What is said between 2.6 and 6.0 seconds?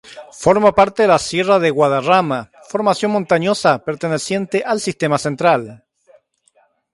formación montañosa perteneciente al sistema Central.